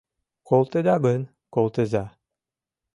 [0.47, 1.21] Колтеда гын,
[1.53, 2.05] колтыза